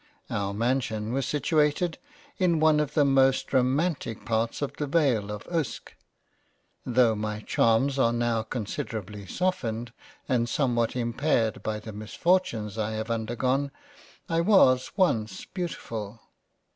[0.31, 1.99] Our mansion was situated
[2.39, 5.95] in one of the most romantic parts of the Vale of Uske.
[6.87, 9.93] Tho' my Charms are now considerably softened'
[10.27, 13.69] and somewhat impaired by the Misfortunes I have under gone,
[14.27, 16.19] I was once beautiful.